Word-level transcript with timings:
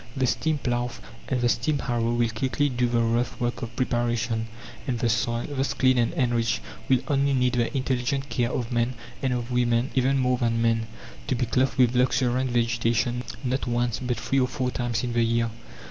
The 0.17 0.25
steam 0.25 0.57
plough 0.57 0.89
and 1.29 1.41
the 1.41 1.47
steam 1.47 1.77
harrow 1.77 2.13
will 2.15 2.29
quickly 2.29 2.69
do 2.69 2.87
the 2.89 3.03
rough 3.03 3.39
work 3.39 3.61
of 3.61 3.75
preparation, 3.75 4.47
and 4.87 4.97
the 4.97 5.07
soil, 5.09 5.45
thus 5.47 5.75
cleaned 5.75 5.99
and 5.99 6.11
enriched, 6.13 6.59
will 6.89 7.01
only 7.07 7.33
need 7.35 7.53
the 7.53 7.71
intelligent 7.77 8.27
care 8.27 8.49
of 8.51 8.71
man, 8.71 8.95
and 9.21 9.31
of 9.31 9.51
woman 9.51 9.91
even 9.93 10.17
more 10.17 10.39
than 10.39 10.59
man, 10.59 10.87
to 11.27 11.35
be 11.35 11.45
clothed 11.45 11.77
with 11.77 11.95
luxuriant 11.95 12.49
vegetation 12.49 13.21
not 13.43 13.67
once 13.67 13.99
but 13.99 14.17
three 14.17 14.39
or 14.39 14.47
four 14.47 14.71
times 14.71 15.03
in 15.03 15.13
the 15.13 15.21
year. 15.21 15.51